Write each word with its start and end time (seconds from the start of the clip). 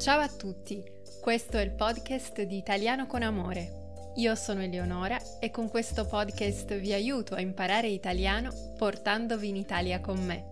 Ciao 0.00 0.20
a 0.20 0.28
tutti, 0.28 0.82
questo 1.20 1.58
è 1.58 1.60
il 1.60 1.72
podcast 1.72 2.40
di 2.44 2.56
Italiano 2.56 3.06
con 3.06 3.22
Amore. 3.22 4.12
Io 4.14 4.34
sono 4.34 4.62
Eleonora 4.62 5.20
e 5.38 5.50
con 5.50 5.68
questo 5.68 6.06
podcast 6.06 6.74
vi 6.78 6.94
aiuto 6.94 7.34
a 7.34 7.42
imparare 7.42 7.88
italiano 7.88 8.50
portandovi 8.78 9.48
in 9.50 9.56
Italia 9.56 10.00
con 10.00 10.18
me. 10.24 10.42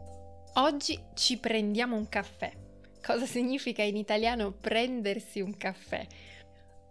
Oggi 0.56 1.00
ci 1.14 1.38
prendiamo 1.38 1.96
un 1.96 2.10
caffè. 2.10 2.52
Cosa 3.02 3.24
significa 3.24 3.82
in 3.82 3.96
italiano 3.96 4.52
prendersi 4.52 5.40
un 5.40 5.56
caffè? 5.56 6.06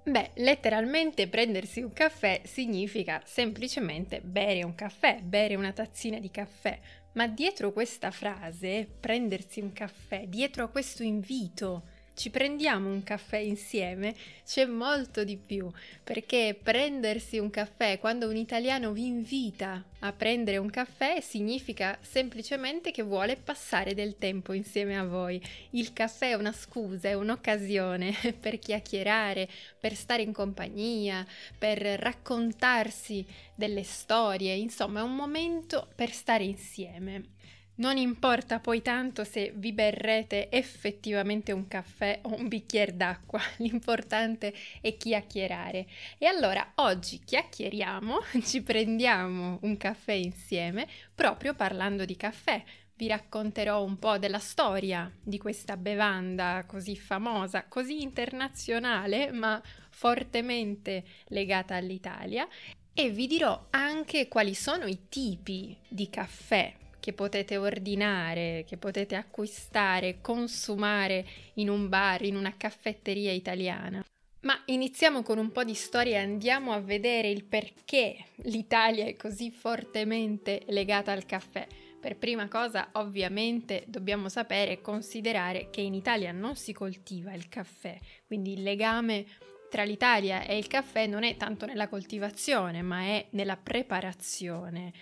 Beh, 0.05 0.32
letteralmente 0.38 1.28
prendersi 1.28 1.82
un 1.82 1.94
caffè 1.94 2.42
significa 2.44 3.21
semplicemente 3.24 4.20
bere 4.20 4.64
un 4.64 4.74
caffè, 4.74 5.20
bere 5.21 5.54
una 5.54 5.74
tazzina 5.74 6.18
di 6.18 6.32
caffè, 6.32 6.80
ma 7.14 7.28
dietro 7.28 7.71
questa 7.71 8.10
frase, 8.10 8.88
prendersi 9.00 9.60
un 9.60 9.74
caffè, 9.74 10.26
dietro 10.26 10.64
a 10.64 10.70
questo 10.70 11.04
invito, 11.04 11.84
ci 12.18 12.32
prendiamo 12.32 12.90
un 12.90 13.04
caffè 13.04 13.38
insieme, 13.38 14.16
c'è 14.44 14.66
molto 14.66 15.24
di 15.24 15.38
più, 15.38 15.71
perché 16.04 16.60
prendersi 16.60 17.38
un 17.38 17.52
caffè 17.52 18.00
quando 18.00 18.28
un 18.28 18.36
italiano 18.36 18.92
vi 18.92 19.06
invita 19.06 19.84
a 20.00 20.12
prendere 20.14 20.58
un 20.58 20.72
caffè 20.72 21.22
significa 21.22 21.96
semplicemente 22.02 22.89
che 22.89 23.04
vuole 23.04 23.36
passare 23.38 23.94
del 23.94 24.18
tempo 24.18 24.54
insieme 24.54 24.98
a 24.98 25.06
voi. 25.06 25.39
Il 25.72 25.94
caffè 25.94 26.32
è 26.32 26.34
una 26.34 26.54
scusa, 26.54 27.08
è 27.08 27.14
un'occasione 27.14 28.11
per 28.42 28.58
chiacchierare, 28.58 29.47
per 29.80 29.94
stare 29.94 30.24
in 30.24 30.34
compagnia, 30.34 31.24
per 31.56 31.80
raccontarsi 31.80 33.23
delle 33.53 33.84
storie, 33.84 34.56
insomma 34.56 35.02
è 35.02 35.03
un 35.03 35.16
momento 35.16 35.88
per 35.94 36.09
stare 36.09 36.45
insieme. 36.45 37.36
Non 37.78 37.98
importa 37.98 38.59
poi 38.59 38.81
tanto 38.81 39.23
se 39.23 39.52
vi 39.56 39.72
berrete 39.72 40.50
effettivamente 40.50 41.52
un 41.52 41.67
caffè 41.67 42.22
o 42.23 42.34
un 42.34 42.48
bicchiere 42.48 42.98
d'acqua, 42.98 43.40
l'importante 43.58 44.52
è 44.81 44.98
chiacchierare. 44.98 45.86
E 46.17 46.25
allora 46.25 46.72
oggi 46.75 47.22
chiacchieriamo, 47.23 48.17
ci 48.42 48.64
prendiamo 48.64 49.59
un 49.61 49.78
caffè 49.78 50.14
insieme 50.14 50.88
proprio 51.14 51.53
parlando 51.53 52.03
di 52.03 52.16
caffè. 52.16 52.64
Vi 52.95 53.06
racconterò 53.06 53.84
un 53.84 54.00
po' 54.00 54.17
della 54.17 54.39
storia 54.39 55.12
di 55.22 55.38
questa 55.38 55.78
bevanda 55.78 56.64
così 56.66 56.97
famosa, 56.97 57.66
così 57.67 58.02
internazionale, 58.02 59.31
ma 59.31 59.62
fortemente 59.91 61.03
legata 61.28 61.75
all'Italia 61.75 62.47
e 62.91 63.12
vi 63.12 63.28
dirò 63.28 63.67
anche 63.69 64.28
quali 64.28 64.56
sono 64.56 64.88
i 64.88 65.09
tipi 65.09 65.78
di 65.88 66.09
caffè 66.09 66.73
che 67.00 67.14
potete 67.14 67.58
ordinare, 67.58 68.64
che 68.67 68.78
potete 68.78 69.16
acquistare, 69.16 70.20
consumare 70.22 71.26
in 71.56 71.70
un 71.70 71.90
bar, 71.90 72.23
in 72.23 72.36
una 72.36 72.56
caffetteria 72.58 73.31
italiana. 73.31 74.03
Ma 74.42 74.62
iniziamo 74.66 75.23
con 75.23 75.40
un 75.40 75.52
po' 75.52 75.64
di 75.64 75.73
storia 75.73 76.20
e 76.20 76.23
andiamo 76.23 76.72
a 76.72 76.80
vedere 76.80 77.30
il 77.30 77.44
perché 77.44 78.16
l'Italia 78.44 79.06
è 79.06 79.16
così 79.16 79.52
fortemente 79.52 80.64
legata 80.68 81.12
al 81.12 81.25
caffè. 81.25 81.68
Per 82.00 82.16
prima 82.18 82.48
cosa, 82.48 82.90
ovviamente, 82.94 83.84
dobbiamo 83.88 84.30
sapere 84.30 84.73
e 84.73 84.81
considerare 84.81 85.70
che 85.70 85.81
in 85.81 85.95
Italia 85.95 86.31
non 86.31 86.56
si 86.56 86.72
coltiva 86.72 87.34
il 87.34 87.50
caffè, 87.50 87.98
quindi 88.25 88.53
il 88.53 88.64
legame 88.64 89.25
tra 89.70 89.84
l'Italia 89.84 90.44
e 90.44 90.58
il 90.58 90.68
caffè 90.68 91.08
non 91.08 91.23
è 91.23 91.36
tanto 91.36 91.66
nella 91.66 91.90
coltivazione, 91.90 92.81
ma 92.81 93.02
è 93.02 93.25
nella 93.31 93.58
preparazione. 93.58 94.94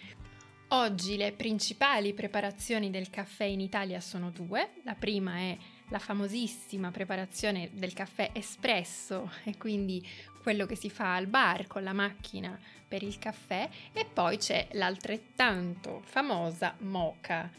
Oggi 0.70 1.16
le 1.16 1.32
principali 1.32 2.14
preparazioni 2.14 2.90
del 2.90 3.12
caffè 3.12 3.44
in 3.44 3.60
Italia 3.60 4.00
sono 4.00 4.32
due. 4.32 4.72
La 4.84 4.96
prima 4.96 5.38
è 5.38 5.56
la 5.90 6.00
famosissima 6.00 6.90
preparazione 6.90 7.70
del 7.74 7.94
caffè 7.94 8.32
espresso 8.34 9.32
e 9.46 9.58
quindi 9.58 10.06
quello 10.42 10.66
che 10.66 10.76
si 10.76 10.90
fa 10.90 11.16
al 11.16 11.28
bar 11.28 11.68
con 11.68 11.84
la 11.84 11.94
macchina 11.94 12.60
per 12.88 13.04
il 13.04 13.20
caffè 13.20 13.70
e 13.94 14.06
poi 14.06 14.38
c'è 14.38 14.68
l'altrettanto 14.72 16.02
famosa 16.06 16.76
moca 16.80 17.50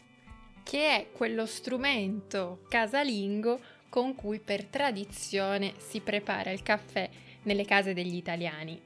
che 0.63 0.97
è 0.97 1.11
quello 1.13 1.47
strumento 1.47 2.65
casalingo 2.69 3.61
con 3.89 4.17
cui 4.17 4.41
per 4.41 4.65
tradizione 4.65 5.75
si 5.79 6.01
prepara 6.01 6.51
il 6.51 6.63
caffè 6.63 7.09
nelle 7.43 7.65
case 7.65 7.95
degli 7.95 8.17
italiani. 8.17 8.86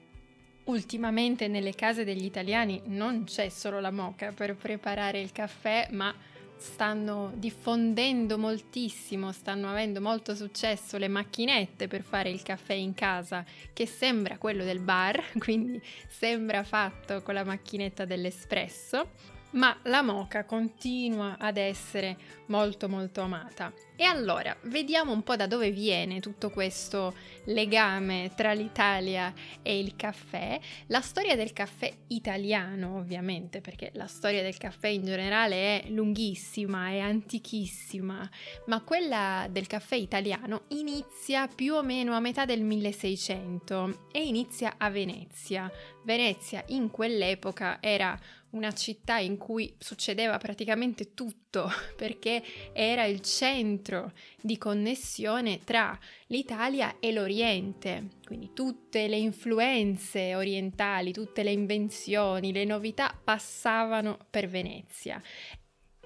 Ultimamente 0.64 1.48
nelle 1.48 1.74
case 1.74 2.04
degli 2.04 2.24
italiani 2.24 2.82
non 2.86 3.24
c'è 3.24 3.48
solo 3.48 3.80
la 3.80 3.90
moca 3.90 4.32
per 4.32 4.54
preparare 4.54 5.20
il 5.20 5.32
caffè, 5.32 5.88
ma 5.92 6.14
stanno 6.60 7.32
diffondendo 7.34 8.38
moltissimo, 8.38 9.32
stanno 9.32 9.70
avendo 9.70 10.00
molto 10.00 10.34
successo 10.34 10.98
le 10.98 11.08
macchinette 11.08 11.88
per 11.88 12.02
fare 12.02 12.30
il 12.30 12.42
caffè 12.42 12.74
in 12.74 12.94
casa, 12.94 13.44
che 13.72 13.86
sembra 13.86 14.36
quello 14.36 14.62
del 14.62 14.80
bar, 14.80 15.22
quindi 15.38 15.80
sembra 16.06 16.62
fatto 16.62 17.22
con 17.22 17.34
la 17.34 17.44
macchinetta 17.44 18.04
dell'espresso 18.04 19.38
ma 19.52 19.76
la 19.84 20.02
moca 20.02 20.44
continua 20.44 21.36
ad 21.38 21.56
essere 21.56 22.16
molto 22.46 22.88
molto 22.88 23.20
amata. 23.20 23.72
E 23.96 24.04
allora, 24.04 24.56
vediamo 24.62 25.12
un 25.12 25.22
po' 25.22 25.36
da 25.36 25.46
dove 25.46 25.70
viene 25.70 26.20
tutto 26.20 26.48
questo 26.48 27.14
legame 27.44 28.32
tra 28.34 28.52
l'Italia 28.52 29.32
e 29.60 29.78
il 29.78 29.94
caffè. 29.94 30.58
La 30.86 31.02
storia 31.02 31.36
del 31.36 31.52
caffè 31.52 31.92
italiano, 32.06 32.96
ovviamente, 32.96 33.60
perché 33.60 33.90
la 33.94 34.06
storia 34.06 34.42
del 34.42 34.56
caffè 34.56 34.88
in 34.88 35.04
generale 35.04 35.82
è 35.82 35.88
lunghissima, 35.90 36.88
è 36.88 37.00
antichissima, 37.00 38.26
ma 38.66 38.80
quella 38.80 39.46
del 39.50 39.66
caffè 39.66 39.96
italiano 39.96 40.62
inizia 40.68 41.46
più 41.46 41.74
o 41.74 41.82
meno 41.82 42.14
a 42.14 42.20
metà 42.20 42.46
del 42.46 42.62
1600 42.62 44.06
e 44.12 44.26
inizia 44.26 44.76
a 44.78 44.88
Venezia. 44.88 45.70
Venezia 46.04 46.64
in 46.68 46.90
quell'epoca 46.90 47.76
era 47.82 48.18
una 48.50 48.72
città 48.72 49.18
in 49.18 49.36
cui 49.36 49.74
succedeva 49.78 50.38
praticamente 50.38 51.14
tutto 51.14 51.70
perché 51.96 52.42
era 52.72 53.04
il 53.04 53.20
centro 53.20 54.12
di 54.40 54.58
connessione 54.58 55.60
tra 55.64 55.98
l'Italia 56.26 56.96
e 56.98 57.12
l'Oriente, 57.12 58.08
quindi 58.24 58.52
tutte 58.52 59.08
le 59.08 59.16
influenze 59.16 60.34
orientali, 60.34 61.12
tutte 61.12 61.42
le 61.42 61.52
invenzioni, 61.52 62.52
le 62.52 62.64
novità 62.64 63.16
passavano 63.22 64.18
per 64.30 64.48
Venezia. 64.48 65.22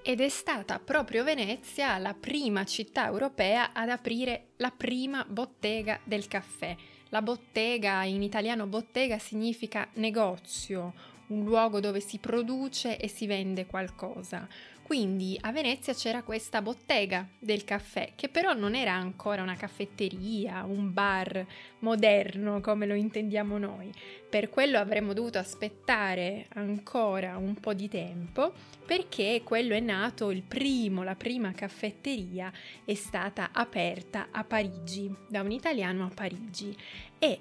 Ed 0.07 0.21
è 0.21 0.29
stata 0.29 0.77
proprio 0.77 1.23
Venezia 1.23 1.97
la 1.97 2.13
prima 2.13 2.63
città 2.63 3.07
europea 3.07 3.73
ad 3.73 3.89
aprire 3.89 4.49
la 4.57 4.69
prima 4.69 5.25
bottega 5.27 5.99
del 6.03 6.27
caffè. 6.27 6.75
La 7.09 7.23
bottega, 7.23 8.03
in 8.03 8.21
italiano 8.21 8.67
bottega 8.67 9.17
significa 9.17 9.89
negozio, 9.93 10.93
un 11.27 11.43
luogo 11.43 11.79
dove 11.79 11.99
si 11.99 12.17
produce 12.17 12.97
e 12.97 13.07
si 13.07 13.25
vende 13.27 13.65
qualcosa. 13.65 14.47
Quindi 14.85 15.35
a 15.41 15.51
Venezia 15.51 15.95
c'era 15.95 16.21
questa 16.21 16.61
bottega 16.61 17.27
del 17.39 17.63
caffè, 17.63 18.11
che 18.15 18.29
però 18.29 18.53
non 18.53 18.75
era 18.75 18.93
ancora 18.93 19.41
una 19.41 19.55
caffetteria, 19.55 20.63
un 20.63 20.93
bar 20.93 21.43
moderno 21.79 22.61
come 22.61 22.85
lo 22.85 22.93
intendiamo 22.93 23.57
noi. 23.57 23.91
Per 24.29 24.51
quello 24.51 24.77
avremmo 24.77 25.13
dovuto 25.13 25.39
aspettare 25.39 26.45
ancora 26.53 27.35
un 27.37 27.55
po' 27.55 27.73
di 27.73 27.89
tempo, 27.89 28.53
perché 28.85 29.41
quello 29.43 29.73
è 29.73 29.79
nato 29.79 30.29
il 30.29 30.43
primo, 30.43 31.01
la 31.01 31.15
prima 31.15 31.51
caffetteria 31.53 32.53
è 32.85 32.93
stata 32.93 33.49
aperta 33.53 34.27
a 34.29 34.43
Parigi, 34.43 35.11
da 35.27 35.41
un 35.41 35.49
italiano 35.49 36.05
a 36.05 36.11
Parigi. 36.13 36.77
E 37.17 37.39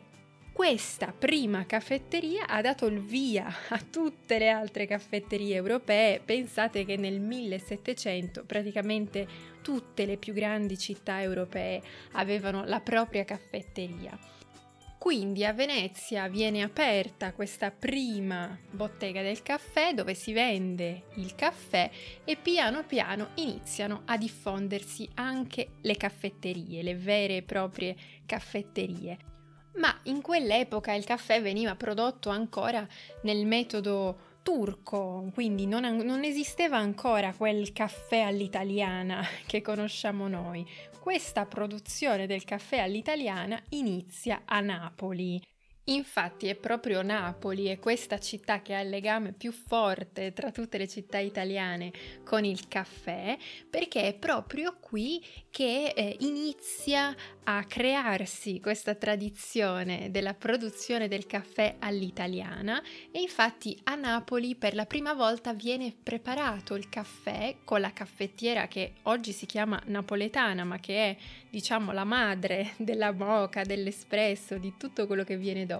questa 0.54 1.12
prima 1.12 1.66
caffetteria 1.66 2.47
ha 2.47 2.60
dato 2.60 2.87
il 2.87 3.00
via 3.00 3.53
a 3.70 3.81
tutte 3.91 4.38
le 4.38 4.50
altre 4.50 4.87
caffetterie 4.87 5.56
europee. 5.56 6.20
Pensate 6.25 6.84
che 6.84 6.97
nel 6.97 7.19
1700 7.19 8.44
praticamente 8.44 9.26
tutte 9.62 10.06
le 10.06 10.16
più 10.16 10.32
grandi 10.32 10.78
città 10.78 11.20
europee 11.20 11.82
avevano 12.12 12.64
la 12.67 12.78
propria 12.78 13.25
caffetteria. 13.25 14.17
Quindi 14.96 15.44
a 15.44 15.52
Venezia 15.52 16.28
viene 16.28 16.62
aperta 16.62 17.32
questa 17.32 17.73
prima 17.73 18.56
bottega 18.70 19.23
del 19.23 19.43
caffè 19.43 19.93
dove 19.93 20.14
si 20.14 20.32
vende 20.32 21.06
il 21.17 21.34
caffè 21.34 21.90
e 22.25 22.37
piano 22.37 22.84
piano 22.84 23.31
iniziano 23.34 24.02
a 24.05 24.17
diffondersi 24.17 25.11
anche 25.14 25.70
le 25.81 25.96
caffetterie, 25.96 26.81
le 26.84 26.94
vere 26.94 27.38
e 27.38 27.43
proprie 27.43 27.96
caffetterie 28.25 29.32
ma 29.76 29.99
in 30.05 30.21
quell'epoca 30.21 30.93
il 30.93 31.05
caffè 31.05 31.41
veniva 31.43 31.75
prodotto 31.75 32.31
ancora 32.31 32.87
nel 33.23 33.47
metodo 33.47 34.32
turco, 34.43 35.31
quindi 35.32 35.67
non, 35.67 35.85
non, 35.97 36.23
esisteva 36.23 36.76
ancora 36.76 37.32
quel 37.32 37.73
caffè 37.73 38.21
all'italiana 38.21 39.25
che 39.47 39.62
conosciamo 39.62 40.29
noi. 40.29 40.67
Questa 41.00 41.47
produzione 41.47 42.26
del 42.26 42.44
caffè 42.44 42.79
all'italiana 42.79 43.61
inizia 43.71 44.43
a 44.44 44.61
Napoli 44.61 45.41
Infatti 45.86 46.46
è 46.46 46.54
proprio 46.54 47.02
Napoli 47.02 47.66
è 47.66 47.78
questa 47.78 48.19
città 48.19 48.62
che 48.62 48.75
ha 48.75 48.81
il 48.81 48.88
legame 48.88 49.32
più 49.32 49.52
forte 49.52 50.32
tra 50.32 50.50
tutte 50.50 50.78
le 50.78 50.88
città 50.88 51.19
italiane 51.19 51.92
con 52.25 52.44
il 52.44 52.69
caffè, 52.69 53.36
perché 53.69 54.04
è 54.04 54.14
proprio 54.14 54.78
qui 54.81 55.22
che 55.50 55.92
eh, 55.94 56.16
inizia 56.20 57.14
a 57.44 57.64
crearsi 57.64 58.60
questa 58.60 58.94
tradizione 58.94 60.10
della 60.10 60.32
produzione 60.32 61.08
del 61.08 61.26
caffè 61.26 61.76
all'italiana. 61.78 62.82
E 63.10 63.20
infatti 63.20 63.78
a 63.84 63.94
Napoli 63.94 64.54
per 64.54 64.75
la 64.75 64.87
prima 64.87 65.12
volta 65.12 65.52
viene 65.52 65.94
preparato 66.02 66.75
il 66.75 66.88
caffè 66.88 67.56
con 67.62 67.80
la 67.80 67.92
caffettiera 67.92 68.69
che 68.69 68.94
oggi 69.02 69.32
si 69.32 69.44
chiama 69.44 69.78
napoletana, 69.87 70.64
ma 70.64 70.78
che 70.78 71.10
è 71.10 71.16
diciamo 71.50 71.92
la 71.92 72.04
madre 72.04 72.72
della 72.78 73.12
moca, 73.12 73.62
dell'espresso, 73.62 74.56
di 74.56 74.75
tutto 74.78 75.06
quello 75.06 75.22
che 75.22 75.37
viene 75.37 75.66
dopo, 75.66 75.74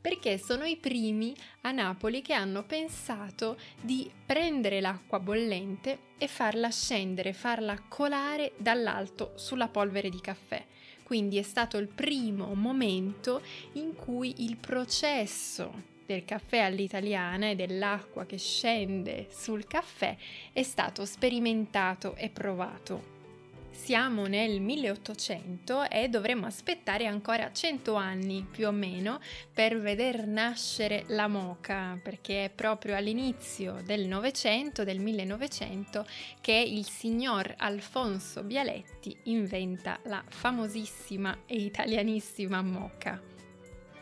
perché 0.00 0.38
sono 0.38 0.64
i 0.64 0.76
primi 0.76 1.34
a 1.62 1.70
Napoli 1.70 2.22
che 2.22 2.32
hanno 2.32 2.64
pensato 2.64 3.58
di 3.80 4.10
prendere 4.26 4.80
l'acqua 4.80 5.18
bollente 5.18 5.98
e 6.18 6.26
farla 6.28 6.70
scendere, 6.70 7.32
farla 7.32 7.80
colare 7.88 8.52
dall'alto 8.56 9.32
sulla 9.36 9.68
polvere 9.68 10.10
di 10.10 10.20
caffè. 10.20 10.64
Quindi 11.02 11.38
è 11.38 11.42
stato 11.42 11.76
il 11.76 11.88
primo 11.88 12.54
momento 12.54 13.42
in 13.72 13.94
cui 13.94 14.44
il 14.44 14.56
processo 14.56 15.88
del 16.06 16.24
caffè 16.24 16.58
all'italiana 16.58 17.50
e 17.50 17.54
dell'acqua 17.54 18.26
che 18.26 18.38
scende 18.38 19.28
sul 19.30 19.66
caffè 19.66 20.16
è 20.52 20.62
stato 20.62 21.04
sperimentato 21.04 22.14
e 22.16 22.30
provato 22.30 23.19
siamo 23.82 24.26
nel 24.26 24.60
1800 24.60 25.88
e 25.88 26.08
dovremmo 26.08 26.44
aspettare 26.44 27.06
ancora 27.06 27.50
100 27.50 27.94
anni 27.94 28.46
più 28.48 28.68
o 28.68 28.72
meno 28.72 29.20
per 29.52 29.80
veder 29.80 30.26
nascere 30.26 31.04
la 31.08 31.26
moca, 31.28 31.98
perché 32.00 32.44
è 32.44 32.50
proprio 32.50 32.94
all'inizio 32.94 33.80
del 33.82 34.06
Novecento, 34.06 34.84
del 34.84 35.00
1900, 35.00 36.06
che 36.42 36.52
il 36.52 36.84
signor 36.84 37.54
Alfonso 37.56 38.42
Bialetti 38.42 39.16
inventa 39.24 39.98
la 40.04 40.22
famosissima 40.28 41.38
e 41.46 41.56
italianissima 41.56 42.60
moca. 42.60 43.20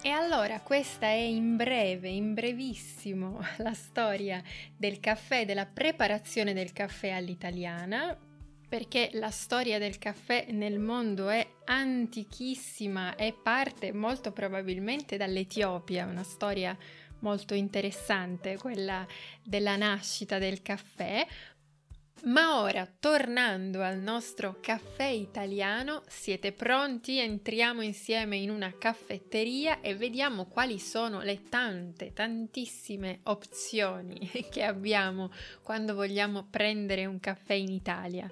E 0.03 0.11
allora 0.11 0.61
questa 0.61 1.07
è 1.07 1.13
in 1.13 1.55
breve, 1.57 2.09
in 2.09 2.35
brevissimo, 2.35 3.41
la 3.59 3.75
storia 3.75 4.43
del 4.77 4.99
caffè, 4.99 5.47
della 5.47 5.67
preparazione 5.67 6.53
del 6.53 6.73
caffè 6.73 7.11
all'italiana, 7.11 8.17
perché 8.69 9.09
la 9.15 9.31
storia 9.31 9.79
del 9.79 9.99
caffè 9.99 10.49
nel 10.51 10.79
mondo 10.79 11.29
è 11.31 11.47
antichissima 11.65 13.17
e 13.17 13.33
parte 13.33 13.93
molto 13.93 14.31
probabilmente 14.31 15.17
dall'Etiopia, 15.17 16.05
una 16.05 16.23
storia 16.23 16.77
molto 17.21 17.55
interessante, 17.55 18.59
quella 18.59 19.07
della 19.43 19.77
nascita 19.77 20.39
del 20.39 20.61
caffè. 20.61 21.27
Ma 22.25 22.61
ora, 22.61 22.87
tornando 22.99 23.81
al 23.81 23.99
nostro 23.99 24.59
caffè 24.61 25.07
italiano, 25.07 26.03
siete 26.09 26.53
pronti? 26.53 27.19
Entriamo 27.19 27.81
insieme 27.81 28.37
in 28.37 28.51
una 28.51 28.75
caffetteria 28.77 29.81
e 29.81 29.95
vediamo 29.95 30.47
quali 30.47 30.81
sono 30.81 31.21
le 31.21 31.49
tante, 31.49 32.13
tantissime 32.13 33.21
opzioni 33.25 34.29
che 34.51 34.65
abbiamo 34.65 35.31
quando 35.63 35.95
vogliamo 35.95 36.49
prendere 36.51 37.07
un 37.07 37.21
caffè 37.21 37.55
in 37.55 37.71
Italia. 37.71 38.29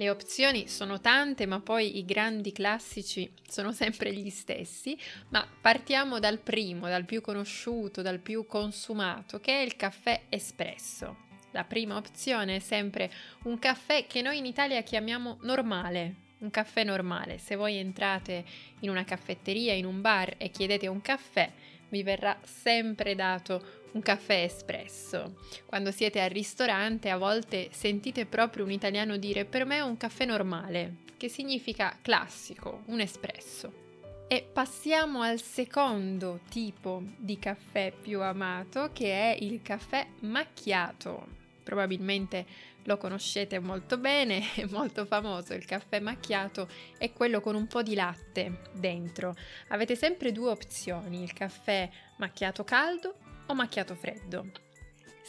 Le 0.00 0.08
opzioni 0.08 0.66
sono 0.66 0.98
tante, 0.98 1.44
ma 1.44 1.60
poi 1.60 1.98
i 1.98 2.06
grandi 2.06 2.52
classici 2.52 3.30
sono 3.46 3.70
sempre 3.70 4.14
gli 4.14 4.30
stessi, 4.30 4.98
ma 5.28 5.46
partiamo 5.60 6.18
dal 6.18 6.38
primo, 6.38 6.88
dal 6.88 7.04
più 7.04 7.20
conosciuto, 7.20 8.00
dal 8.00 8.18
più 8.18 8.46
consumato, 8.46 9.40
che 9.40 9.60
è 9.60 9.62
il 9.62 9.76
caffè 9.76 10.22
espresso. 10.30 11.26
La 11.50 11.64
prima 11.64 11.96
opzione 11.96 12.56
è 12.56 12.58
sempre 12.60 13.12
un 13.42 13.58
caffè 13.58 14.06
che 14.06 14.22
noi 14.22 14.38
in 14.38 14.46
Italia 14.46 14.80
chiamiamo 14.80 15.36
normale, 15.42 16.14
un 16.38 16.48
caffè 16.48 16.82
normale. 16.82 17.36
Se 17.36 17.54
voi 17.54 17.76
entrate 17.76 18.42
in 18.78 18.88
una 18.88 19.04
caffetteria, 19.04 19.74
in 19.74 19.84
un 19.84 20.00
bar 20.00 20.32
e 20.38 20.48
chiedete 20.48 20.86
un 20.86 21.02
caffè, 21.02 21.52
vi 21.90 22.02
verrà 22.02 22.38
sempre 22.42 23.14
dato 23.14 23.78
un 23.92 24.00
caffè 24.00 24.42
espresso. 24.44 25.36
Quando 25.66 25.90
siete 25.90 26.20
al 26.20 26.30
ristorante 26.30 27.10
a 27.10 27.18
volte 27.18 27.68
sentite 27.72 28.26
proprio 28.26 28.64
un 28.64 28.70
italiano 28.70 29.16
dire 29.16 29.44
per 29.44 29.64
me 29.64 29.80
un 29.80 29.96
caffè 29.96 30.24
normale, 30.24 30.96
che 31.16 31.28
significa 31.28 31.96
classico, 32.00 32.82
un 32.86 33.00
espresso. 33.00 33.88
E 34.28 34.48
passiamo 34.50 35.22
al 35.22 35.40
secondo 35.40 36.40
tipo 36.48 37.02
di 37.16 37.38
caffè 37.38 37.92
più 37.92 38.22
amato 38.22 38.90
che 38.92 39.10
è 39.12 39.36
il 39.40 39.60
caffè 39.60 40.06
macchiato. 40.20 41.38
Probabilmente 41.64 42.46
lo 42.84 42.96
conoscete 42.96 43.58
molto 43.58 43.98
bene, 43.98 44.42
è 44.56 44.64
molto 44.66 45.04
famoso 45.04 45.54
il 45.54 45.64
caffè 45.64 46.00
macchiato, 46.00 46.68
è 46.98 47.12
quello 47.12 47.40
con 47.40 47.54
un 47.54 47.66
po' 47.66 47.82
di 47.82 47.94
latte 47.94 48.62
dentro. 48.72 49.34
Avete 49.68 49.96
sempre 49.96 50.32
due 50.32 50.50
opzioni, 50.50 51.22
il 51.22 51.32
caffè 51.32 51.88
macchiato 52.16 52.64
caldo 52.64 53.14
o 53.46 53.54
macchiato 53.54 53.94
freddo. 53.94 54.69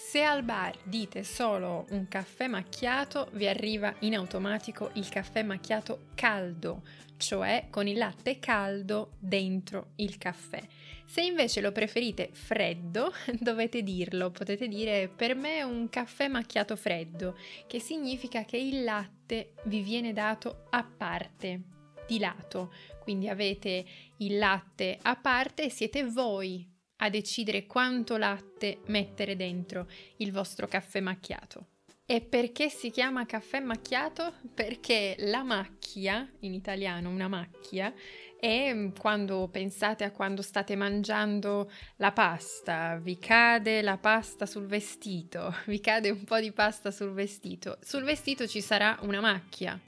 Se 0.03 0.23
al 0.23 0.43
bar 0.43 0.77
dite 0.83 1.23
solo 1.23 1.85
un 1.91 2.07
caffè 2.09 2.47
macchiato, 2.47 3.29
vi 3.33 3.47
arriva 3.47 3.95
in 3.99 4.15
automatico 4.15 4.89
il 4.95 5.07
caffè 5.07 5.41
macchiato 5.41 6.07
caldo, 6.15 6.81
cioè 7.15 7.67
con 7.69 7.87
il 7.87 7.97
latte 7.97 8.37
caldo 8.39 9.11
dentro 9.19 9.91
il 9.97 10.17
caffè. 10.17 10.61
Se 11.05 11.21
invece 11.21 11.61
lo 11.61 11.71
preferite 11.71 12.29
freddo, 12.33 13.13
dovete 13.39 13.83
dirlo, 13.83 14.31
potete 14.31 14.67
dire 14.67 15.07
per 15.07 15.33
me 15.33 15.63
un 15.63 15.87
caffè 15.87 16.27
macchiato 16.27 16.75
freddo, 16.75 17.37
che 17.67 17.79
significa 17.79 18.43
che 18.43 18.57
il 18.57 18.83
latte 18.83 19.53
vi 19.65 19.81
viene 19.81 20.11
dato 20.11 20.65
a 20.71 20.83
parte, 20.83 21.61
di 22.05 22.19
lato, 22.19 22.73
quindi 23.01 23.29
avete 23.29 23.85
il 24.17 24.37
latte 24.37 24.97
a 25.03 25.15
parte 25.15 25.65
e 25.65 25.69
siete 25.69 26.03
voi 26.03 26.70
a 27.03 27.09
decidere 27.09 27.65
quanto 27.65 28.17
latte 28.17 28.79
mettere 28.87 29.35
dentro 29.35 29.87
il 30.17 30.31
vostro 30.31 30.67
caffè 30.67 30.99
macchiato. 30.99 31.67
E 32.05 32.19
perché 32.19 32.69
si 32.69 32.89
chiama 32.89 33.25
caffè 33.25 33.61
macchiato? 33.61 34.33
Perché 34.53 35.15
la 35.19 35.43
macchia, 35.43 36.29
in 36.39 36.53
italiano 36.53 37.09
una 37.09 37.29
macchia, 37.29 37.93
è 38.37 38.91
quando 38.99 39.47
pensate 39.49 40.03
a 40.03 40.11
quando 40.11 40.41
state 40.41 40.75
mangiando 40.75 41.71
la 41.97 42.11
pasta, 42.11 42.97
vi 42.97 43.17
cade 43.17 43.81
la 43.81 43.97
pasta 43.97 44.45
sul 44.45 44.65
vestito, 44.65 45.55
vi 45.67 45.79
cade 45.79 46.09
un 46.09 46.25
po' 46.25 46.39
di 46.39 46.51
pasta 46.51 46.91
sul 46.91 47.13
vestito. 47.13 47.77
Sul 47.81 48.03
vestito 48.03 48.45
ci 48.45 48.59
sarà 48.59 48.97
una 49.03 49.21
macchia, 49.21 49.79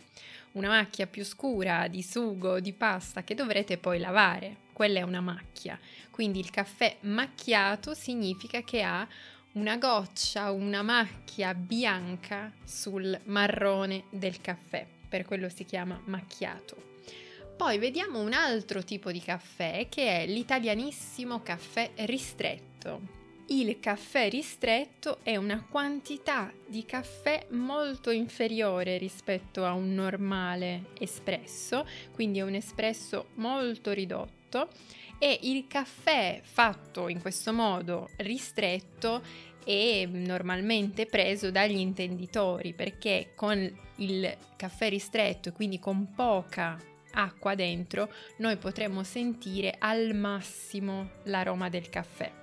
una 0.53 0.69
macchia 0.69 1.07
più 1.07 1.25
scura 1.25 1.87
di 1.87 2.01
sugo, 2.01 2.61
di 2.61 2.71
pasta 2.71 3.23
che 3.23 3.35
dovrete 3.35 3.77
poi 3.77 3.99
lavare. 3.99 4.62
Quella 4.73 4.99
è 4.99 5.03
una 5.03 5.21
macchia. 5.21 5.79
Quindi 6.09 6.39
il 6.39 6.49
caffè 6.49 6.97
macchiato 7.01 7.93
significa 7.93 8.61
che 8.61 8.81
ha 8.81 9.07
una 9.53 9.77
goccia, 9.77 10.51
una 10.51 10.81
macchia 10.81 11.53
bianca 11.53 12.51
sul 12.63 13.19
marrone 13.25 14.05
del 14.09 14.41
caffè, 14.41 14.85
per 15.07 15.25
quello 15.25 15.47
si 15.49 15.63
chiama 15.63 16.01
macchiato. 16.05 16.91
Poi 17.55 17.77
vediamo 17.77 18.19
un 18.19 18.33
altro 18.33 18.83
tipo 18.83 19.11
di 19.11 19.21
caffè 19.21 19.87
che 19.89 20.23
è 20.23 20.25
l'italianissimo 20.25 21.41
caffè 21.43 21.91
ristretto. 21.97 23.21
Il 23.47 23.79
caffè 23.79 24.29
ristretto 24.29 25.19
è 25.21 25.35
una 25.35 25.63
quantità 25.69 26.51
di 26.65 26.83
caffè 26.85 27.45
molto 27.49 28.09
inferiore 28.09 28.97
rispetto 28.97 29.65
a 29.65 29.73
un 29.73 29.93
normale 29.93 30.85
espresso, 30.97 31.87
quindi 32.11 32.39
è 32.39 32.41
un 32.41 32.55
espresso 32.55 33.27
molto 33.35 33.91
ridotto 33.91 34.42
e 35.19 35.39
il 35.43 35.67
caffè 35.67 36.41
fatto 36.43 37.07
in 37.07 37.21
questo 37.21 37.53
modo 37.53 38.09
ristretto 38.17 39.21
è 39.63 40.05
normalmente 40.05 41.05
preso 41.05 41.49
dagli 41.49 41.77
intenditori 41.77 42.73
perché 42.73 43.31
con 43.35 43.57
il 43.97 44.35
caffè 44.57 44.89
ristretto 44.89 45.49
e 45.49 45.51
quindi 45.53 45.79
con 45.79 46.13
poca 46.13 46.77
acqua 47.11 47.55
dentro 47.55 48.11
noi 48.37 48.57
potremo 48.57 49.03
sentire 49.03 49.75
al 49.77 50.13
massimo 50.13 51.11
l'aroma 51.23 51.69
del 51.69 51.89
caffè. 51.89 52.42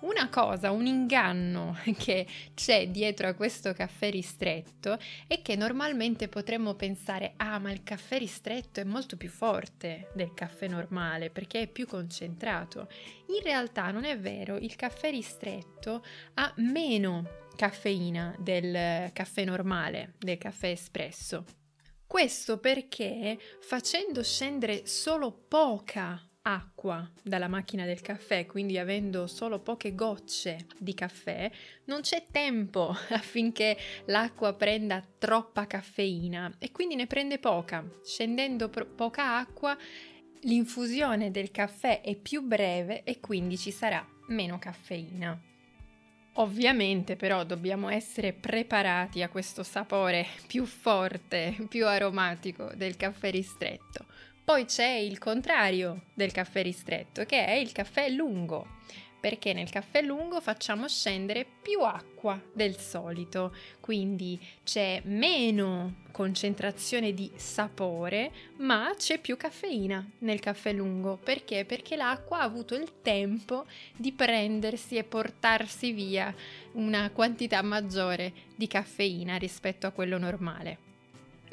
Una 0.00 0.30
cosa, 0.30 0.70
un 0.70 0.86
inganno 0.86 1.76
che 1.98 2.26
c'è 2.54 2.88
dietro 2.88 3.28
a 3.28 3.34
questo 3.34 3.74
caffè 3.74 4.10
ristretto 4.10 4.98
è 5.26 5.42
che 5.42 5.56
normalmente 5.56 6.28
potremmo 6.28 6.74
pensare, 6.74 7.34
ah 7.36 7.58
ma 7.58 7.70
il 7.70 7.82
caffè 7.82 8.18
ristretto 8.18 8.80
è 8.80 8.84
molto 8.84 9.18
più 9.18 9.28
forte 9.28 10.10
del 10.14 10.32
caffè 10.32 10.68
normale 10.68 11.28
perché 11.28 11.62
è 11.62 11.66
più 11.66 11.86
concentrato. 11.86 12.88
In 13.26 13.42
realtà 13.42 13.90
non 13.90 14.04
è 14.04 14.18
vero, 14.18 14.56
il 14.56 14.74
caffè 14.74 15.10
ristretto 15.10 16.02
ha 16.34 16.52
meno 16.56 17.48
caffeina 17.54 18.34
del 18.38 19.12
caffè 19.12 19.44
normale, 19.44 20.14
del 20.18 20.38
caffè 20.38 20.68
espresso. 20.68 21.44
Questo 22.06 22.58
perché 22.58 23.38
facendo 23.60 24.22
scendere 24.22 24.86
solo 24.86 25.30
poca 25.30 26.29
acqua 26.42 27.08
dalla 27.22 27.48
macchina 27.48 27.84
del 27.84 28.00
caffè, 28.00 28.46
quindi 28.46 28.78
avendo 28.78 29.26
solo 29.26 29.58
poche 29.60 29.94
gocce 29.94 30.66
di 30.78 30.94
caffè, 30.94 31.50
non 31.84 32.00
c'è 32.00 32.26
tempo 32.30 32.88
affinché 33.10 33.76
l'acqua 34.06 34.54
prenda 34.54 35.04
troppa 35.18 35.66
caffeina 35.66 36.54
e 36.58 36.70
quindi 36.72 36.94
ne 36.94 37.06
prende 37.06 37.38
poca. 37.38 37.84
Scendendo 38.02 38.68
pro- 38.68 38.86
poca 38.86 39.36
acqua, 39.36 39.76
l'infusione 40.42 41.30
del 41.30 41.50
caffè 41.50 42.00
è 42.00 42.16
più 42.16 42.42
breve 42.42 43.02
e 43.04 43.20
quindi 43.20 43.58
ci 43.58 43.70
sarà 43.70 44.06
meno 44.28 44.58
caffeina. 44.58 45.38
Ovviamente 46.34 47.16
però 47.16 47.44
dobbiamo 47.44 47.88
essere 47.88 48.32
preparati 48.32 49.22
a 49.22 49.28
questo 49.28 49.62
sapore 49.62 50.26
più 50.46 50.64
forte, 50.64 51.56
più 51.68 51.86
aromatico 51.86 52.70
del 52.76 52.96
caffè 52.96 53.30
ristretto. 53.30 54.06
Poi 54.50 54.64
c'è 54.64 54.94
il 54.94 55.18
contrario 55.18 56.06
del 56.12 56.32
caffè 56.32 56.60
ristretto, 56.62 57.24
che 57.24 57.46
è 57.46 57.52
il 57.52 57.70
caffè 57.70 58.08
lungo 58.08 58.66
perché 59.20 59.52
nel 59.52 59.70
caffè 59.70 60.02
lungo 60.02 60.40
facciamo 60.40 60.88
scendere 60.88 61.46
più 61.62 61.82
acqua 61.82 62.40
del 62.52 62.76
solito, 62.76 63.54
quindi 63.78 64.40
c'è 64.64 65.02
meno 65.04 65.98
concentrazione 66.10 67.14
di 67.14 67.30
sapore, 67.36 68.32
ma 68.56 68.92
c'è 68.96 69.20
più 69.20 69.36
caffeina 69.36 70.04
nel 70.20 70.40
caffè 70.40 70.72
lungo. 70.72 71.16
Perché? 71.22 71.64
Perché 71.64 71.94
l'acqua 71.94 72.40
ha 72.40 72.42
avuto 72.42 72.74
il 72.74 73.02
tempo 73.02 73.66
di 73.94 74.10
prendersi 74.10 74.96
e 74.96 75.04
portarsi 75.04 75.92
via 75.92 76.34
una 76.72 77.10
quantità 77.10 77.62
maggiore 77.62 78.32
di 78.56 78.66
caffeina 78.66 79.36
rispetto 79.36 79.86
a 79.86 79.92
quello 79.92 80.18
normale. 80.18 80.89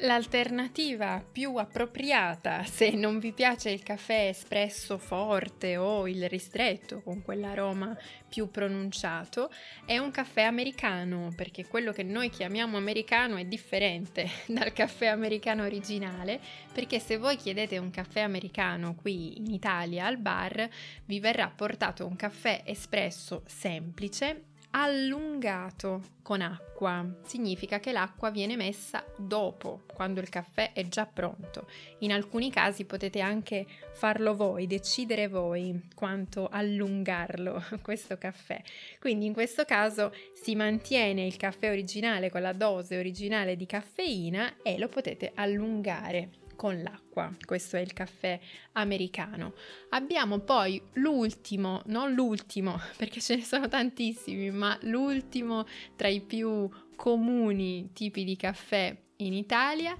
L'alternativa 0.02 1.24
più 1.32 1.56
appropriata 1.56 2.62
se 2.62 2.90
non 2.90 3.18
vi 3.18 3.32
piace 3.32 3.70
il 3.70 3.82
caffè 3.82 4.28
espresso 4.28 4.96
forte 4.96 5.76
o 5.76 6.06
il 6.06 6.28
ristretto 6.28 7.00
con 7.02 7.20
quell'aroma 7.20 7.98
più 8.28 8.48
pronunciato 8.48 9.50
è 9.84 9.98
un 9.98 10.12
caffè 10.12 10.42
americano 10.42 11.32
perché 11.34 11.66
quello 11.66 11.90
che 11.90 12.04
noi 12.04 12.30
chiamiamo 12.30 12.76
americano 12.76 13.38
è 13.38 13.44
differente 13.44 14.30
dal 14.46 14.72
caffè 14.72 15.06
americano 15.06 15.64
originale 15.64 16.38
perché 16.72 17.00
se 17.00 17.16
voi 17.16 17.34
chiedete 17.34 17.76
un 17.78 17.90
caffè 17.90 18.20
americano 18.20 18.94
qui 18.94 19.38
in 19.38 19.50
Italia 19.50 20.06
al 20.06 20.18
bar 20.18 20.68
vi 21.06 21.18
verrà 21.18 21.48
portato 21.48 22.06
un 22.06 22.14
caffè 22.14 22.62
espresso 22.64 23.42
semplice 23.46 24.44
allungato 24.70 26.16
con 26.22 26.40
acqua. 26.40 27.06
Significa 27.24 27.80
che 27.80 27.92
l'acqua 27.92 28.30
viene 28.30 28.56
messa 28.56 29.04
dopo, 29.16 29.82
quando 29.92 30.20
il 30.20 30.28
caffè 30.28 30.72
è 30.72 30.86
già 30.88 31.06
pronto. 31.06 31.68
In 32.00 32.12
alcuni 32.12 32.50
casi 32.50 32.84
potete 32.84 33.20
anche 33.20 33.66
farlo 33.92 34.36
voi, 34.36 34.66
decidere 34.66 35.28
voi 35.28 35.88
quanto 35.94 36.48
allungarlo 36.50 37.62
questo 37.82 38.18
caffè. 38.18 38.60
Quindi 39.00 39.26
in 39.26 39.32
questo 39.32 39.64
caso 39.64 40.12
si 40.34 40.54
mantiene 40.54 41.24
il 41.24 41.36
caffè 41.36 41.70
originale 41.70 42.30
con 42.30 42.42
la 42.42 42.52
dose 42.52 42.98
originale 42.98 43.56
di 43.56 43.66
caffeina 43.66 44.56
e 44.62 44.78
lo 44.78 44.88
potete 44.88 45.32
allungare 45.34 46.46
con 46.58 46.82
l'acqua. 46.82 47.32
Questo 47.44 47.76
è 47.76 47.80
il 47.80 47.92
caffè 47.92 48.40
americano. 48.72 49.54
Abbiamo 49.90 50.40
poi 50.40 50.82
l'ultimo, 50.94 51.82
non 51.86 52.14
l'ultimo 52.14 52.76
perché 52.98 53.20
ce 53.20 53.36
ne 53.36 53.44
sono 53.44 53.68
tantissimi, 53.68 54.50
ma 54.50 54.76
l'ultimo 54.82 55.64
tra 55.94 56.08
i 56.08 56.20
più 56.20 56.68
comuni 56.96 57.90
tipi 57.92 58.24
di 58.24 58.34
caffè 58.34 58.94
in 59.18 59.34
Italia 59.34 59.96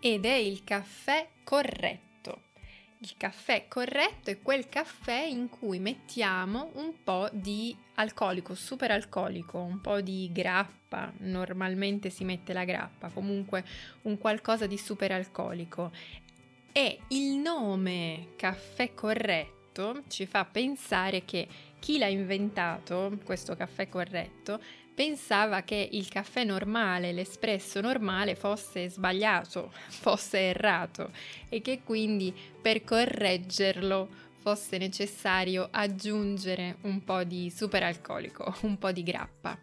ed 0.00 0.24
è 0.24 0.34
il 0.34 0.64
caffè 0.64 1.28
corretto. 1.44 2.13
Il 3.04 3.18
caffè 3.18 3.68
corretto 3.68 4.30
è 4.30 4.40
quel 4.40 4.70
caffè 4.70 5.24
in 5.24 5.50
cui 5.50 5.78
mettiamo 5.78 6.70
un 6.76 6.94
po' 7.04 7.28
di 7.32 7.76
alcolico, 7.96 8.54
super 8.54 8.90
alcolico, 8.90 9.58
un 9.58 9.82
po' 9.82 10.00
di 10.00 10.30
grappa, 10.32 11.12
normalmente 11.18 12.08
si 12.08 12.24
mette 12.24 12.54
la 12.54 12.64
grappa, 12.64 13.08
comunque 13.08 13.62
un 14.04 14.16
qualcosa 14.16 14.66
di 14.66 14.78
super 14.78 15.12
alcolico. 15.12 15.92
E 16.72 17.00
il 17.08 17.36
nome 17.36 18.28
caffè 18.36 18.94
corretto 18.94 20.04
ci 20.08 20.24
fa 20.24 20.46
pensare 20.46 21.26
che 21.26 21.46
chi 21.78 21.98
l'ha 21.98 22.06
inventato, 22.06 23.18
questo 23.22 23.54
caffè 23.54 23.86
corretto, 23.86 24.58
pensava 24.94 25.62
che 25.62 25.88
il 25.92 26.08
caffè 26.08 26.44
normale, 26.44 27.12
l'espresso 27.12 27.80
normale 27.80 28.36
fosse 28.36 28.88
sbagliato, 28.88 29.72
fosse 29.88 30.38
errato 30.38 31.10
e 31.48 31.60
che 31.60 31.82
quindi 31.82 32.32
per 32.60 32.84
correggerlo 32.84 34.22
fosse 34.38 34.78
necessario 34.78 35.68
aggiungere 35.70 36.76
un 36.82 37.02
po' 37.02 37.24
di 37.24 37.50
superalcolico, 37.50 38.56
un 38.62 38.78
po' 38.78 38.92
di 38.92 39.02
grappa. 39.02 39.58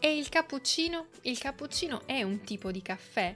E 0.00 0.16
il 0.16 0.28
cappuccino? 0.28 1.08
Il 1.22 1.38
cappuccino 1.38 2.06
è 2.06 2.22
un 2.22 2.40
tipo 2.40 2.70
di 2.70 2.82
caffè. 2.82 3.34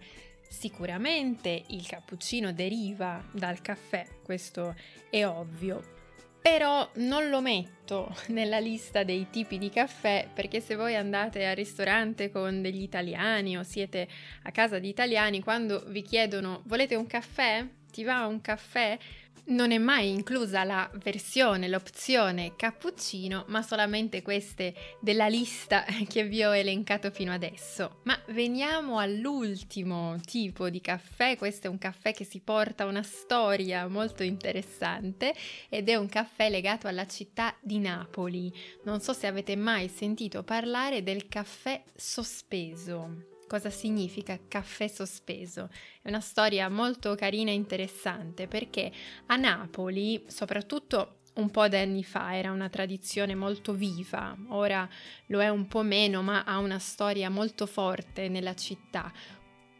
Sicuramente 0.48 1.64
il 1.68 1.86
cappuccino 1.86 2.52
deriva 2.52 3.22
dal 3.32 3.60
caffè, 3.60 4.06
questo 4.22 4.74
è 5.10 5.26
ovvio, 5.26 6.01
però 6.42 6.90
non 6.94 7.28
lo 7.28 7.40
metto 7.40 8.14
nella 8.28 8.58
lista 8.58 9.04
dei 9.04 9.28
tipi 9.30 9.56
di 9.56 9.70
caffè 9.70 10.28
perché 10.32 10.60
se 10.60 10.74
voi 10.74 10.96
andate 10.96 11.46
al 11.46 11.54
ristorante 11.54 12.30
con 12.30 12.60
degli 12.60 12.82
italiani 12.82 13.56
o 13.56 13.62
siete 13.62 14.08
a 14.42 14.50
casa 14.50 14.80
di 14.80 14.88
italiani, 14.88 15.40
quando 15.40 15.84
vi 15.86 16.02
chiedono 16.02 16.62
volete 16.66 16.96
un 16.96 17.06
caffè? 17.06 17.66
Ti 17.92 18.04
va 18.04 18.24
un 18.24 18.40
caffè? 18.40 18.98
Non 19.44 19.70
è 19.70 19.76
mai 19.76 20.08
inclusa 20.08 20.64
la 20.64 20.88
versione, 21.02 21.68
l'opzione 21.68 22.56
cappuccino, 22.56 23.44
ma 23.48 23.60
solamente 23.60 24.22
queste 24.22 24.72
della 24.98 25.26
lista 25.26 25.84
che 26.08 26.24
vi 26.24 26.42
ho 26.42 26.56
elencato 26.56 27.10
fino 27.10 27.32
adesso. 27.32 28.00
Ma 28.04 28.18
veniamo 28.28 28.98
all'ultimo 28.98 30.18
tipo 30.24 30.70
di 30.70 30.80
caffè, 30.80 31.36
questo 31.36 31.66
è 31.66 31.70
un 31.70 31.76
caffè 31.76 32.14
che 32.14 32.24
si 32.24 32.40
porta 32.40 32.86
una 32.86 33.02
storia 33.02 33.86
molto 33.88 34.22
interessante 34.22 35.34
ed 35.68 35.90
è 35.90 35.96
un 35.96 36.08
caffè 36.08 36.48
legato 36.48 36.86
alla 36.86 37.06
città 37.06 37.54
di 37.60 37.78
Napoli. 37.78 38.50
Non 38.84 39.02
so 39.02 39.12
se 39.12 39.26
avete 39.26 39.54
mai 39.54 39.88
sentito 39.88 40.42
parlare 40.44 41.02
del 41.02 41.28
caffè 41.28 41.82
sospeso 41.94 43.31
cosa 43.52 43.68
significa 43.68 44.40
caffè 44.48 44.88
sospeso. 44.88 45.68
È 46.00 46.08
una 46.08 46.20
storia 46.20 46.70
molto 46.70 47.14
carina 47.14 47.50
e 47.50 47.54
interessante 47.54 48.48
perché 48.48 48.90
a 49.26 49.36
Napoli, 49.36 50.24
soprattutto 50.26 51.18
un 51.34 51.50
po' 51.50 51.68
di 51.68 51.76
anni 51.76 52.02
fa 52.02 52.34
era 52.34 52.50
una 52.50 52.70
tradizione 52.70 53.34
molto 53.34 53.74
viva, 53.74 54.34
ora 54.48 54.88
lo 55.26 55.42
è 55.42 55.50
un 55.50 55.66
po' 55.66 55.82
meno, 55.82 56.22
ma 56.22 56.44
ha 56.44 56.56
una 56.56 56.78
storia 56.78 57.28
molto 57.28 57.66
forte 57.66 58.30
nella 58.30 58.54
città. 58.54 59.12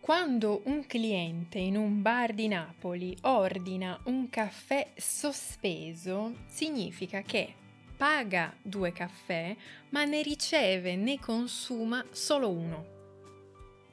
Quando 0.01 0.61
un 0.67 0.87
cliente 0.87 1.59
in 1.59 1.79
un 1.79 2.03
bar 2.03 2.35
di 2.35 2.49
Napoli 2.49 3.17
ordina 3.23 3.99
un 4.05 4.29
caffè 4.29 4.93
sospeso, 4.97 6.41
significa 6.47 7.23
che 7.23 7.55
paga 7.97 8.55
due 8.61 8.93
caffè, 8.93 9.57
ma 9.91 10.05
ne 10.05 10.21
riceve, 10.21 10.95
ne 10.95 11.19
consuma 11.19 12.05
solo 12.11 12.51
uno. 12.51 13.01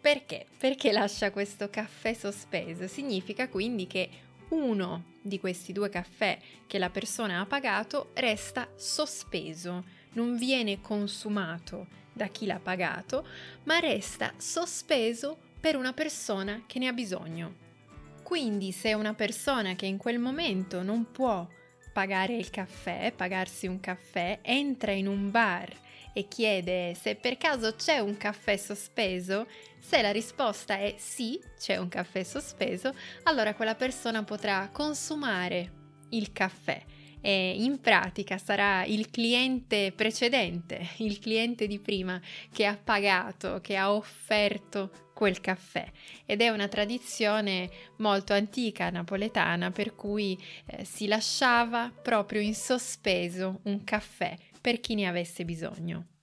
Perché? 0.01 0.45
Perché 0.57 0.91
lascia 0.91 1.31
questo 1.31 1.69
caffè 1.69 2.13
sospeso? 2.13 2.87
Significa 2.87 3.49
quindi 3.49 3.85
che 3.85 4.09
uno 4.49 5.03
di 5.21 5.39
questi 5.39 5.73
due 5.73 5.89
caffè 5.89 6.39
che 6.65 6.77
la 6.77 6.89
persona 6.89 7.41
ha 7.41 7.45
pagato 7.45 8.11
resta 8.13 8.69
sospeso, 8.75 9.83
non 10.13 10.37
viene 10.37 10.81
consumato 10.81 11.87
da 12.13 12.27
chi 12.27 12.45
l'ha 12.45 12.59
pagato, 12.59 13.25
ma 13.63 13.79
resta 13.79 14.33
sospeso 14.37 15.37
per 15.59 15.75
una 15.75 15.93
persona 15.93 16.63
che 16.65 16.79
ne 16.79 16.87
ha 16.87 16.93
bisogno. 16.93 17.67
Quindi 18.23 18.71
se 18.71 18.93
una 18.93 19.13
persona 19.13 19.75
che 19.75 19.85
in 19.85 19.97
quel 19.97 20.19
momento 20.19 20.81
non 20.81 21.11
può 21.11 21.47
pagare 21.99 22.37
il 22.37 22.49
caffè, 22.49 23.11
pagarsi 23.13 23.67
un 23.67 23.81
caffè, 23.81 24.39
entra 24.41 24.93
in 24.93 25.05
un 25.05 25.31
bar 25.31 25.69
e 26.13 26.29
chiede 26.29 26.93
se 26.93 27.15
per 27.15 27.35
caso 27.35 27.75
c'è 27.75 27.99
un 27.99 28.15
caffè 28.15 28.55
sospeso, 28.55 29.47
se 29.81 30.01
la 30.01 30.13
risposta 30.13 30.77
è 30.77 30.95
sì, 30.97 31.37
c'è 31.59 31.75
un 31.75 31.89
caffè 31.89 32.23
sospeso, 32.23 32.95
allora 33.23 33.53
quella 33.53 33.75
persona 33.75 34.23
potrà 34.23 34.69
consumare 34.71 35.71
il 36.11 36.31
caffè 36.31 36.81
e 37.21 37.55
in 37.57 37.79
pratica 37.79 38.37
sarà 38.37 38.85
il 38.85 39.09
cliente 39.09 39.91
precedente, 39.95 40.87
il 40.97 41.19
cliente 41.19 41.67
di 41.67 41.79
prima 41.79 42.19
che 42.51 42.65
ha 42.65 42.77
pagato, 42.81 43.59
che 43.61 43.75
ha 43.75 43.91
offerto 43.93 45.07
quel 45.13 45.41
caffè 45.41 45.85
ed 46.25 46.41
è 46.41 46.47
una 46.47 46.69
tradizione 46.69 47.69
molto 47.97 48.31
antica 48.31 48.89
napoletana 48.89 49.69
per 49.69 49.93
cui 49.93 50.37
eh, 50.65 50.85
si 50.85 51.07
lasciava 51.07 51.91
proprio 51.91 52.39
in 52.39 52.55
sospeso 52.55 53.59
un 53.63 53.83
caffè 53.83 54.37
per 54.61 54.79
chi 54.79 54.95
ne 54.95 55.07
avesse 55.07 55.43
bisogno. 55.43 56.18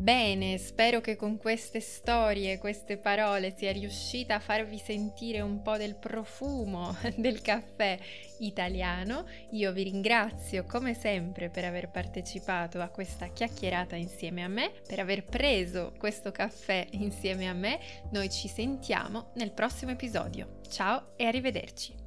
Bene, 0.00 0.58
spero 0.58 1.00
che 1.00 1.16
con 1.16 1.38
queste 1.38 1.80
storie, 1.80 2.58
queste 2.58 2.98
parole 2.98 3.52
sia 3.56 3.72
riuscita 3.72 4.36
a 4.36 4.38
farvi 4.38 4.78
sentire 4.78 5.40
un 5.40 5.60
po' 5.60 5.76
del 5.76 5.96
profumo 5.96 6.96
del 7.16 7.42
caffè 7.42 7.98
italiano. 8.38 9.26
Io 9.50 9.72
vi 9.72 9.82
ringrazio 9.82 10.64
come 10.66 10.94
sempre 10.94 11.50
per 11.50 11.64
aver 11.64 11.90
partecipato 11.90 12.80
a 12.80 12.90
questa 12.90 13.26
chiacchierata 13.26 13.96
insieme 13.96 14.44
a 14.44 14.48
me, 14.48 14.70
per 14.86 15.00
aver 15.00 15.24
preso 15.24 15.92
questo 15.98 16.30
caffè 16.30 16.86
insieme 16.92 17.48
a 17.48 17.52
me. 17.52 17.80
Noi 18.12 18.30
ci 18.30 18.46
sentiamo 18.46 19.32
nel 19.34 19.50
prossimo 19.50 19.90
episodio. 19.90 20.60
Ciao 20.70 21.14
e 21.16 21.24
arrivederci. 21.26 21.97